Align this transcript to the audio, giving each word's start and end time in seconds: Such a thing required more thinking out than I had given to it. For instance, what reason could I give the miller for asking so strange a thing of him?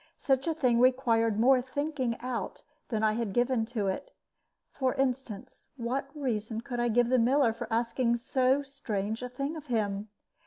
Such 0.17 0.47
a 0.47 0.55
thing 0.55 0.79
required 0.79 1.39
more 1.39 1.61
thinking 1.61 2.17
out 2.21 2.63
than 2.89 3.03
I 3.03 3.11
had 3.13 3.33
given 3.33 3.67
to 3.67 3.85
it. 3.85 4.09
For 4.71 4.95
instance, 4.95 5.67
what 5.77 6.09
reason 6.15 6.61
could 6.61 6.79
I 6.79 6.87
give 6.87 7.09
the 7.09 7.19
miller 7.19 7.53
for 7.53 7.67
asking 7.71 8.17
so 8.17 8.63
strange 8.63 9.21
a 9.21 9.29
thing 9.29 9.55
of 9.55 9.67
him? 9.67 10.09